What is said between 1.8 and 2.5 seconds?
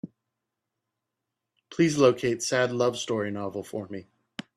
locate